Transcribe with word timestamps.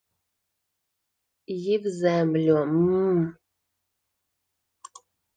—Їв 1.67 1.81
землю-м. 1.97 3.11